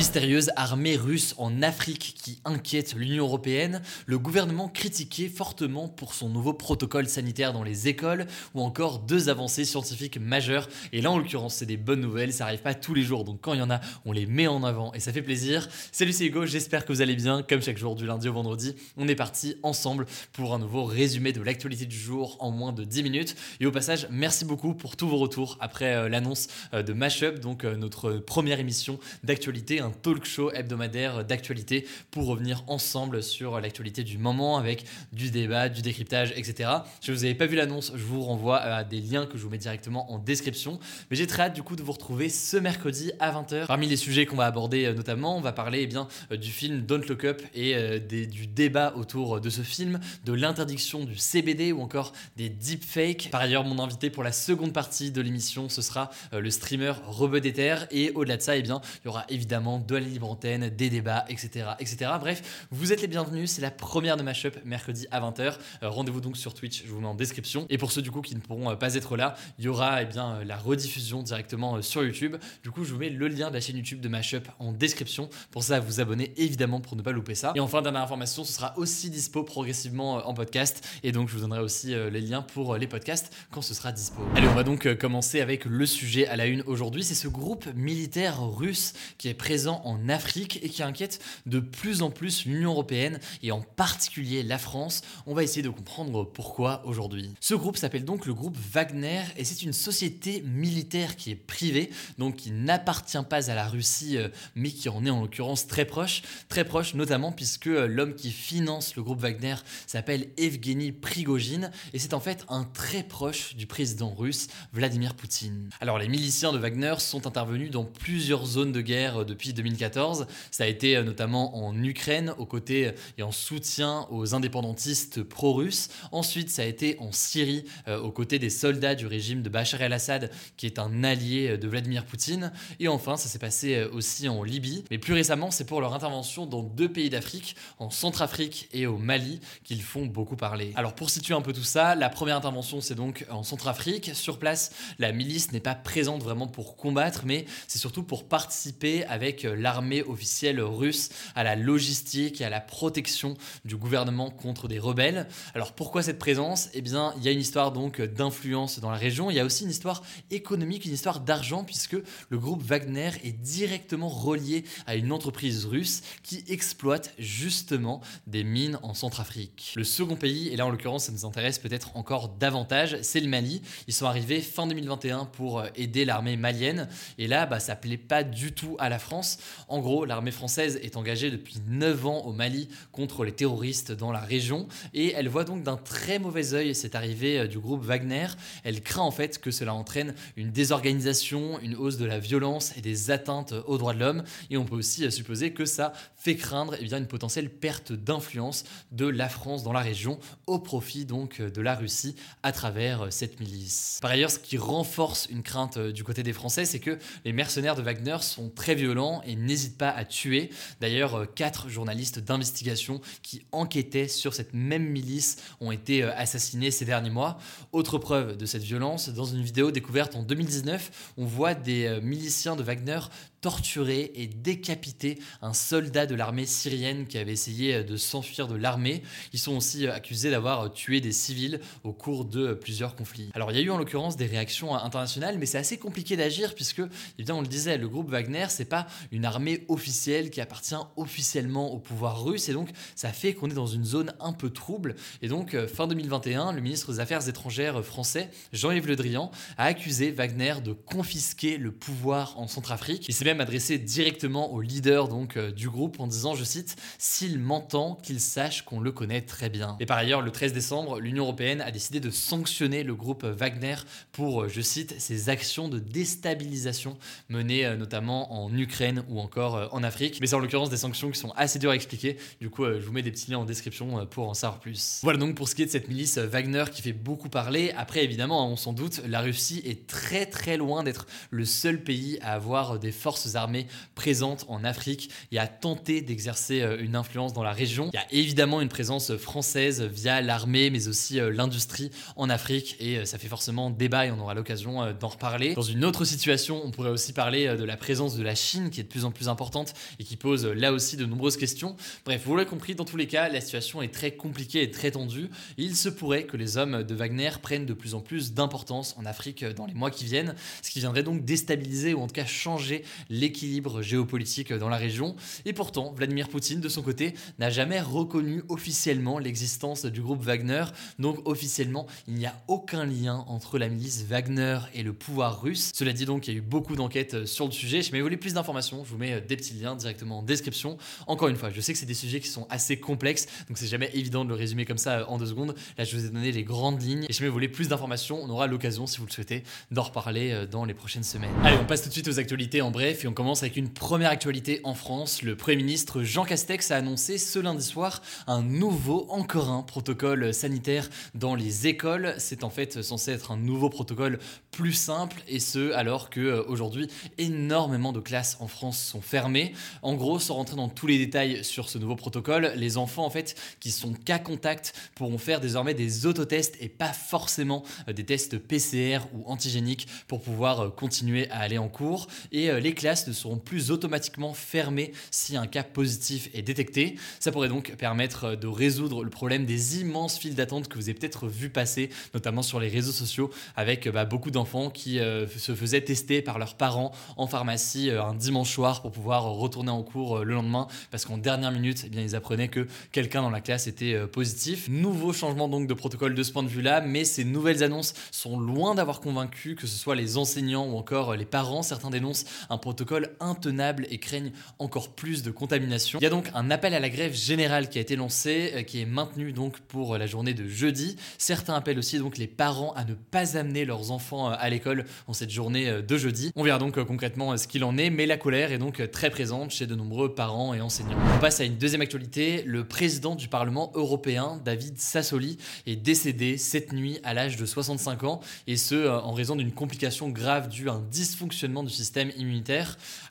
[0.00, 6.30] Mystérieuse armée russe en Afrique qui inquiète l'Union européenne, le gouvernement critiqué fortement pour son
[6.30, 10.70] nouveau protocole sanitaire dans les écoles, ou encore deux avancées scientifiques majeures.
[10.94, 13.42] Et là, en l'occurrence, c'est des bonnes nouvelles, ça arrive pas tous les jours, donc
[13.42, 15.68] quand il y en a, on les met en avant et ça fait plaisir.
[15.92, 17.42] Salut, c'est Hugo, j'espère que vous allez bien.
[17.42, 21.34] Comme chaque jour, du lundi au vendredi, on est parti ensemble pour un nouveau résumé
[21.34, 23.36] de l'actualité du jour en moins de 10 minutes.
[23.60, 27.38] Et au passage, merci beaucoup pour tous vos retours après euh, l'annonce euh, de Mashup,
[27.38, 34.04] donc euh, notre première émission d'actualité, talk show hebdomadaire d'actualité pour revenir ensemble sur l'actualité
[34.04, 36.70] du moment avec du débat, du décryptage, etc.
[37.00, 39.50] Si vous n'avez pas vu l'annonce, je vous renvoie à des liens que je vous
[39.50, 40.78] mets directement en description.
[41.10, 43.66] Mais j'ai très hâte du coup de vous retrouver ce mercredi à 20h.
[43.66, 46.50] Parmi les sujets qu'on va aborder euh, notamment, on va parler eh bien, euh, du
[46.50, 51.04] film Don't Look Up et euh, des- du débat autour de ce film, de l'interdiction
[51.04, 53.28] du CBD ou encore des deepfakes.
[53.30, 57.40] Par ailleurs, mon invité pour la seconde partie de l'émission, ce sera le streamer Rebeu
[57.40, 57.76] d'Ether.
[57.90, 60.90] Et au-delà de ça, eh bien, il y aura évidemment de la libre antenne, des
[60.90, 62.10] débats, etc., etc.
[62.18, 63.50] Bref, vous êtes les bienvenus.
[63.50, 65.54] C'est la première de Mashup mercredi à 20h.
[65.82, 67.66] Euh, Rendez-vous donc sur Twitch, je vous mets en description.
[67.68, 70.02] Et pour ceux du coup qui ne pourront euh, pas être là, il y aura
[70.02, 72.36] eh bien, euh, la rediffusion directement sur YouTube.
[72.62, 75.28] Du coup, je vous mets le lien de la chaîne YouTube de Mashup en description.
[75.50, 77.52] Pour ça, vous abonner évidemment pour ne pas louper ça.
[77.54, 80.86] Et enfin, dernière information, ce sera aussi dispo progressivement en podcast.
[81.02, 84.22] Et donc, je vous donnerai aussi les liens pour les podcasts quand ce sera dispo.
[84.34, 87.04] Allez, on va donc commencer avec le sujet à la une aujourd'hui.
[87.04, 92.02] C'est ce groupe militaire russe qui est présent en Afrique et qui inquiète de plus
[92.02, 95.02] en plus l'Union européenne et en particulier la France.
[95.26, 97.30] On va essayer de comprendre pourquoi aujourd'hui.
[97.40, 101.90] Ce groupe s'appelle donc le groupe Wagner et c'est une société militaire qui est privée,
[102.18, 105.84] donc qui n'appartient pas à la Russie, euh, mais qui en est en l'occurrence très
[105.84, 106.22] proche.
[106.48, 109.56] Très proche notamment puisque euh, l'homme qui finance le groupe Wagner
[109.86, 115.70] s'appelle Evgeny Prigogine et c'est en fait un très proche du président russe Vladimir Poutine.
[115.80, 120.26] Alors les miliciens de Wagner sont intervenus dans plusieurs zones de guerre euh, depuis 2014.
[120.50, 125.22] Ça a été euh, notamment en Ukraine aux côtés euh, et en soutien aux indépendantistes
[125.22, 125.88] pro-russes.
[126.12, 129.82] Ensuite, ça a été en Syrie euh, aux côtés des soldats du régime de Bachar
[129.82, 132.52] el-Assad qui est un allié de Vladimir Poutine.
[132.78, 134.84] Et enfin, ça s'est passé aussi en Libye.
[134.90, 138.98] Mais plus récemment, c'est pour leur intervention dans deux pays d'Afrique, en Centrafrique et au
[138.98, 140.72] Mali, qu'ils font beaucoup parler.
[140.76, 144.10] Alors pour situer un peu tout ça, la première intervention c'est donc en Centrafrique.
[144.14, 149.04] Sur place, la milice n'est pas présente vraiment pour combattre, mais c'est surtout pour participer
[149.06, 153.34] avec euh, l'armée officielle russe à la logistique et à la protection
[153.64, 155.26] du gouvernement contre des rebelles.
[155.54, 156.68] Alors pourquoi cette présence?
[156.74, 159.30] Eh bien, il y a une histoire donc d'influence dans la région.
[159.30, 161.96] Il y a aussi une histoire économique, une histoire d'argent, puisque
[162.28, 168.78] le groupe Wagner est directement relié à une entreprise russe qui exploite justement des mines
[168.82, 169.72] en Centrafrique.
[169.76, 173.28] Le second pays, et là en l'occurrence ça nous intéresse peut-être encore davantage, c'est le
[173.28, 173.62] Mali.
[173.86, 177.96] Ils sont arrivés fin 2021 pour euh, aider l'armée malienne, et là bah, ça plaît
[177.96, 179.29] pas du tout à la France.
[179.68, 184.12] En gros, l'armée française est engagée depuis 9 ans au Mali contre les terroristes dans
[184.12, 187.84] la région, et elle voit donc d'un très mauvais œil cette arrivée euh, du groupe
[187.84, 188.26] Wagner.
[188.64, 192.80] Elle craint en fait que cela entraîne une désorganisation, une hausse de la violence et
[192.80, 196.36] des atteintes aux droits de l'homme, et on peut aussi euh, supposer que ça fait
[196.36, 201.40] craindre eh une potentielle perte d'influence de la France dans la région au profit donc
[201.40, 203.98] euh, de la Russie à travers cette milice.
[204.02, 207.76] Par ailleurs, ce qui renforce une crainte du côté des Français, c'est que les mercenaires
[207.76, 210.50] de Wagner sont très violents et n'hésitent pas à tuer.
[210.80, 216.70] D'ailleurs, euh, quatre journalistes d'investigation qui enquêtaient sur cette même milice ont été euh, assassinés
[216.70, 217.38] ces derniers mois.
[217.72, 222.00] Autre preuve de cette violence, dans une vidéo découverte en 2019, on voit des euh,
[222.00, 223.00] miliciens de Wagner
[223.40, 228.56] torturer et décapiter un soldat de l'armée syrienne qui avait essayé euh, de s'enfuir de
[228.56, 229.02] l'armée.
[229.32, 233.30] Ils sont aussi euh, accusés d'avoir euh, tué des civils au cours de plusieurs conflits.
[233.34, 236.54] Alors il y a eu en l'occurrence des réactions internationales, mais c'est assez compliqué d'agir
[236.54, 236.82] puisque,
[237.18, 241.72] bien, on le disait, le groupe Wagner, c'est pas une armée officielle qui appartient officiellement
[241.72, 244.96] au pouvoir russe et donc ça fait qu'on est dans une zone un peu trouble.
[245.22, 250.10] Et donc fin 2021, le ministre des Affaires étrangères français, Jean-Yves Le Drian, a accusé
[250.10, 253.06] Wagner de confisquer le pouvoir en Centrafrique.
[253.30, 258.20] Même adressé directement au leader donc du groupe en disant, je cite, s'il m'entend, qu'il
[258.20, 259.76] sache qu'on le connaît très bien.
[259.80, 263.76] Et par ailleurs, le 13 décembre, l'Union européenne a décidé de sanctionner le groupe Wagner
[264.12, 266.96] pour, je cite, ses actions de déstabilisation
[267.28, 270.18] menées euh, notamment en Ukraine ou encore euh, en Afrique.
[270.20, 272.16] Mais c'est en l'occurrence des sanctions qui sont assez dures à expliquer.
[272.40, 275.00] Du coup, euh, je vous mets des petits liens en description pour en savoir plus.
[275.02, 277.72] Voilà donc pour ce qui est de cette milice Wagner qui fait beaucoup parler.
[277.76, 282.18] Après, évidemment, on s'en doute, la Russie est très très loin d'être le seul pays
[282.22, 287.42] à avoir des forces armées présentes en Afrique et à tenter d'exercer une influence dans
[287.42, 287.90] la région.
[287.92, 293.04] Il y a évidemment une présence française via l'armée, mais aussi l'industrie en Afrique et
[293.04, 295.54] ça fait forcément débat et on aura l'occasion d'en reparler.
[295.54, 298.70] Dans une autre situation, on pourrait aussi parler euh, de la présence de la Chine
[298.70, 301.36] qui est de plus en plus importante et qui pose euh, là aussi de nombreuses
[301.36, 301.76] questions.
[302.04, 304.90] Bref, vous l'avez compris, dans tous les cas, la situation est très compliquée et très
[304.90, 305.28] tendue.
[305.56, 309.06] il se pourrait que les hommes de Wagner prennent de plus en plus d'importance en
[309.06, 312.14] Afrique euh, dans les mois qui viennent, ce qui viendrait donc déstabiliser ou en tout
[312.14, 315.16] cas changer l'équilibre géopolitique dans la région.
[315.44, 320.64] Et pourtant, Vladimir Poutine, de son côté, n'a jamais reconnu officiellement l'existence du groupe Wagner.
[320.98, 325.72] Donc officiellement, il n'y a aucun lien entre la milice Wagner et le pouvoir russe.
[325.74, 327.82] Cela dit donc, il y a eu beaucoup d'enquêtes euh, sur le sujet.
[327.82, 330.78] Si vous voulez plus d'informations, je vous mets euh, des petits liens directement en description.
[331.06, 333.66] Encore une fois, je sais que c'est des sujets qui sont assez complexes, donc c'est
[333.66, 335.54] jamais évident de le résumer comme ça euh, en deux secondes.
[335.76, 337.06] Là, je vous ai donné les grandes lignes.
[337.08, 340.46] Et si vous voulez plus d'informations, on aura l'occasion, si vous le souhaitez, d'en reparler
[340.50, 341.30] dans les prochaines semaines.
[341.42, 343.68] Allez, on passe tout de suite aux actualités en bref et on commence avec une
[343.68, 345.22] première actualité en France.
[345.22, 350.34] Le Premier ministre Jean Castex a annoncé ce lundi soir un nouveau, encore un protocole
[350.34, 352.14] sanitaire dans les écoles.
[352.18, 354.18] C'est en fait censé être un nouveau protocole
[354.50, 356.88] plus simple et ce alors que euh, aujourd'hui
[357.18, 359.54] énormément de classes en France sont fermées.
[359.82, 363.10] En gros, sans rentrer dans tous les détails sur ce nouveau protocole, les enfants en
[363.10, 368.04] fait qui sont cas contact pourront faire désormais des autotests et pas forcément euh, des
[368.04, 372.89] tests PCR ou antigéniques pour pouvoir euh, continuer à aller en cours et les classes
[373.06, 376.96] ne seront plus automatiquement fermées si un cas positif est détecté.
[377.18, 380.94] Ça pourrait donc permettre de résoudre le problème des immenses files d'attente que vous avez
[380.94, 385.80] peut-être vu passer, notamment sur les réseaux sociaux, avec bah, beaucoup d'enfants qui se faisaient
[385.80, 390.18] tester par leurs parents en pharmacie euh, un dimanche soir pour pouvoir retourner en cours
[390.18, 393.40] euh, le lendemain parce qu'en dernière minute, eh bien, ils apprenaient que quelqu'un dans la
[393.40, 394.68] classe était euh, positif.
[394.68, 398.38] Nouveau changement donc de protocole de ce point de vue-là, mais ces nouvelles annonces sont
[398.38, 401.62] loin d'avoir convaincu que ce soit les enseignants ou encore les parents.
[401.62, 402.79] Certains dénoncent un protocole
[403.20, 405.98] intenable et craignent encore plus de contamination.
[406.00, 408.80] Il y a donc un appel à la grève générale qui a été lancé, qui
[408.80, 410.96] est maintenu donc pour la journée de jeudi.
[411.18, 415.12] Certains appellent aussi donc les parents à ne pas amener leurs enfants à l'école en
[415.12, 416.30] cette journée de jeudi.
[416.36, 418.80] On verra donc euh, concrètement euh, ce qu'il en est, mais la colère est donc
[418.80, 420.98] euh, très présente chez de nombreux parents et enseignants.
[421.14, 422.42] On passe à une deuxième actualité.
[422.46, 428.04] Le président du Parlement européen, David Sassoli, est décédé cette nuit à l'âge de 65
[428.04, 432.59] ans, et ce en raison d'une complication grave due à un dysfonctionnement du système immunitaire.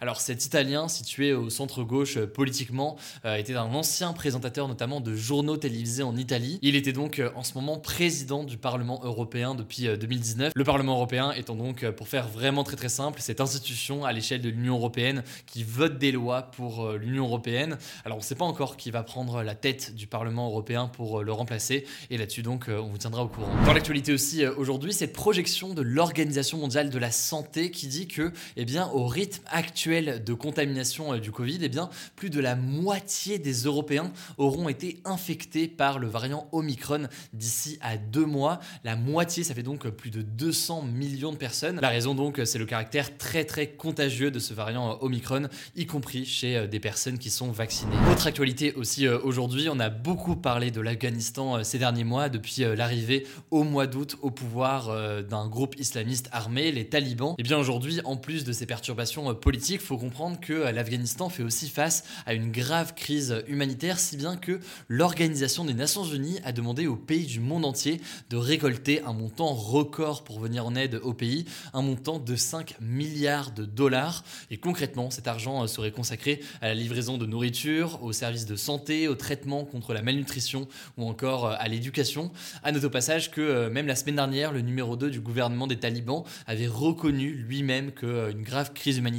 [0.02, 6.04] Alors cet Italien, situé au centre-gauche politiquement, était un ancien présentateur notamment de journaux télévisés
[6.04, 6.60] en Italie.
[6.62, 10.54] Il était donc en ce moment président du Parlement européen depuis 2019.
[10.56, 14.42] Le Parlement européen étant donc, pour faire vraiment très très simple, cette institution à l'échelle
[14.42, 17.78] de l'Union européenne qui vote des lois pour euh, l'Union européenne.
[18.06, 21.20] Alors on ne sait pas encore qui va prendre la tête du Parlement européen pour
[21.20, 23.50] euh, le remplacer et là-dessus donc euh, on vous tiendra au courant.
[23.66, 28.32] Dans l'actualité aussi aujourd'hui, cette projection de l'Organisation mondiale de la santé qui dit que
[28.58, 33.40] eh bien au rythme actuel de contamination du Covid, eh bien plus de la moitié
[33.40, 38.60] des Européens auront été infectés par le variant Omicron d'ici à deux mois.
[38.84, 41.80] La moitié, ça fait donc plus de 200 millions de personnes.
[41.82, 45.86] La raison donc, c'est le caractère très très contagieux de ce variant euh, Omicron, y
[45.86, 47.96] compris chez euh, des personnes qui sont vaccinées.
[48.12, 52.64] Autre actualité aussi euh, aujourd'hui, on a beaucoup parlé de l'Afghanistan ces derniers mois depuis
[52.76, 54.90] l'arrivée au mois d'août au pouvoir
[55.24, 57.36] d'un groupe islamiste armé, les talibans.
[57.38, 61.44] Et bien aujourd'hui, en plus de ces perturbations politiques, il faut comprendre que l'Afghanistan fait
[61.44, 66.52] aussi face à une grave crise humanitaire, si bien que l'Organisation des Nations Unies a
[66.52, 71.00] demandé aux pays du monde entier de récolter un montant record pour venir en aide
[71.04, 74.24] au pays, un montant de 5 milliards de dollars.
[74.52, 78.56] Et concrètement, cet argent euh, serait consacré à la livraison de nourriture, aux services de
[78.56, 80.68] santé, au traitement contre la malnutrition
[80.98, 82.32] ou encore euh, à l'éducation.
[82.64, 85.68] À noter au passage que euh, même la semaine dernière, le numéro 2 du gouvernement
[85.68, 89.19] des talibans avait reconnu lui-même qu'une grave crise humanitaire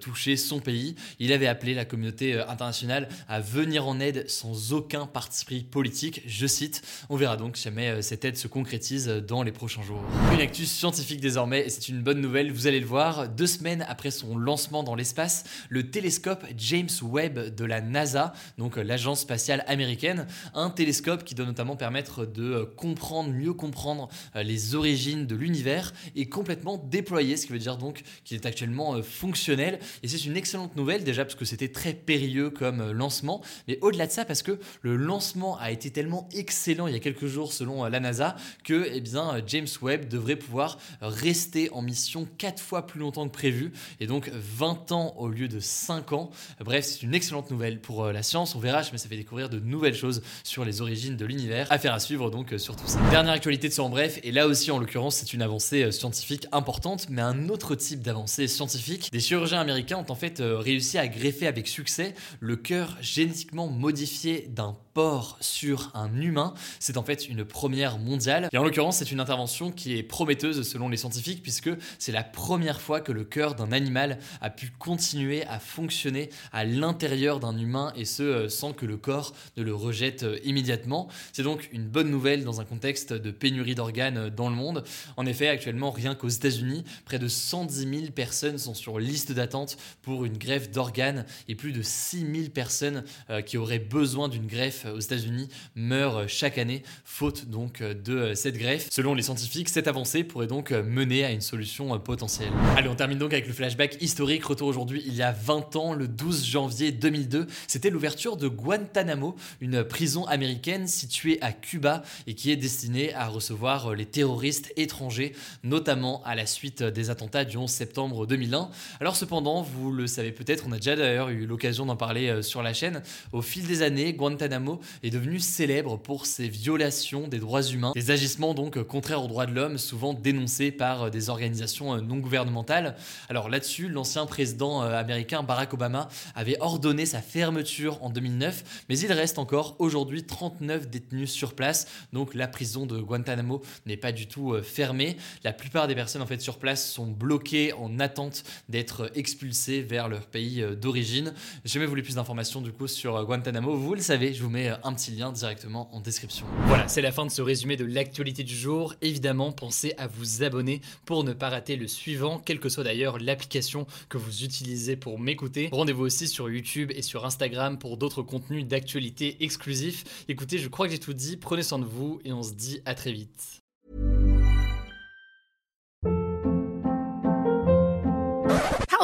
[0.00, 0.94] touchait son pays.
[1.18, 6.22] Il avait appelé la communauté internationale à venir en aide sans aucun parti pris politique.
[6.26, 10.02] Je cite, on verra donc si jamais cette aide se concrétise dans les prochains jours.
[10.32, 13.84] Une actus scientifique désormais, et c'est une bonne nouvelle, vous allez le voir, deux semaines
[13.88, 19.64] après son lancement dans l'espace le télescope James Webb de la NASA, donc l'agence spatiale
[19.66, 25.92] américaine, un télescope qui doit notamment permettre de comprendre, mieux comprendre les origines de l'univers
[26.16, 29.78] et complètement déployé, ce qui veut dire donc qu'il est actuellement fonctionnel.
[30.02, 34.06] Et c'est une excellente nouvelle déjà parce que c'était très périlleux comme lancement, mais au-delà
[34.06, 37.52] de ça parce que le lancement a été tellement excellent il y a quelques jours
[37.52, 42.86] selon la NASA que eh bien, James Webb devrait pouvoir rester en mission 4 fois
[42.86, 46.30] plus longtemps que prévu et donc 20 ans au lieu de 5 ans.
[46.60, 48.54] Bref, c'est une excellente nouvelle pour euh, la science.
[48.54, 51.70] On verra, mais ça fait découvrir de nouvelles choses sur les origines de l'univers.
[51.70, 52.98] Affaire à suivre donc euh, sur tout ça.
[53.10, 55.90] Dernière actualité de ce en bref, et là aussi en l'occurrence c'est une avancée euh,
[55.90, 59.03] scientifique importante, mais un autre type d'avancée scientifique.
[59.12, 64.48] Des chirurgiens américains ont en fait réussi à greffer avec succès le cœur génétiquement modifié
[64.48, 66.54] d'un porc sur un humain.
[66.78, 68.48] C'est en fait une première mondiale.
[68.52, 72.22] Et en l'occurrence, c'est une intervention qui est prometteuse selon les scientifiques, puisque c'est la
[72.22, 77.58] première fois que le cœur d'un animal a pu continuer à fonctionner à l'intérieur d'un
[77.58, 81.08] humain, et ce euh, sans que le corps ne le rejette euh, immédiatement.
[81.32, 84.84] C'est donc une bonne nouvelle dans un contexte de pénurie d'organes euh, dans le monde.
[85.16, 89.76] En effet, actuellement, rien qu'aux États-Unis, près de 110 000 personnes sont sur liste d'attente
[90.02, 93.04] pour une greffe d'organes, et plus de 6 000 personnes
[93.46, 98.88] qui auraient besoin d'une greffe aux États-Unis meurent chaque année, faute donc de cette greffe.
[98.90, 102.52] Selon les scientifiques, cette avancée pourrait donc mener à une solution potentielle.
[102.76, 104.44] Allez, on termine donc avec le flashback historique.
[104.44, 109.36] Retour aujourd'hui, il y a 20 ans, le 12 janvier 2002, c'était l'ouverture de Guantanamo,
[109.60, 115.34] une prison américaine située à Cuba et qui est destinée à recevoir les terroristes étrangers,
[115.62, 118.70] notamment à la suite des attentats du 11 septembre 2001.
[119.00, 122.42] Alors cependant, vous le savez peut-être, on a déjà d'ailleurs eu l'occasion d'en parler euh,
[122.42, 127.38] sur la chaîne, au fil des années, Guantanamo est devenu célèbre pour ses violations des
[127.38, 132.00] droits humains, des agissements donc contraires aux droits de l'homme, souvent dénoncés par des organisations
[132.00, 132.96] non gouvernementales.
[133.28, 138.98] Alors là-dessus, l'ancien président euh, américain Barack Obama avait ordonné sa fermeture en 2009, mais
[138.98, 144.12] il reste encore aujourd'hui 39 détenus sur place, donc la prison de Guantanamo n'est pas
[144.12, 145.16] du tout euh, fermée.
[145.42, 150.08] La plupart des personnes en fait sur place sont bloquées en attente d'être expulsées vers
[150.08, 151.32] leur pays euh, d'origine.
[151.64, 154.70] Si jamais voulez plus d'informations du coup sur Guantanamo, vous le savez, je vous mets
[154.70, 156.46] euh, un petit lien directement en description.
[156.66, 158.94] Voilà, c'est la fin de ce résumé de l'actualité du jour.
[159.02, 163.18] Évidemment, pensez à vous abonner pour ne pas rater le suivant, quelle que soit d'ailleurs
[163.18, 165.68] l'application que vous utilisez pour m'écouter.
[165.72, 170.24] Rendez-vous aussi sur YouTube et sur Instagram pour d'autres contenus d'actualité exclusifs.
[170.28, 172.80] Écoutez, je crois que j'ai tout dit, prenez soin de vous et on se dit
[172.84, 173.63] à très vite.